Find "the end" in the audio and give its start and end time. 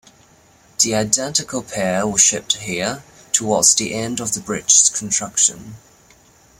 3.75-4.19